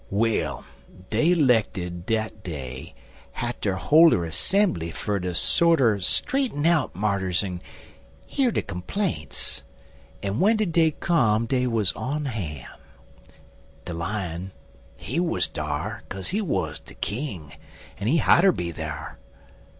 [0.09, 0.65] Well,
[1.11, 2.95] dey 'lected dat dey
[3.33, 7.61] hatter hol' er 'sembly fer ter sorter straighten out marters en
[8.25, 9.61] hear de complaints,
[10.23, 12.65] en w'en de day come dey wuz on han'.
[13.85, 14.51] De Lion,
[14.97, 17.53] he wuz dar, kase he wuz de king,
[17.99, 19.19] en he hatter be der.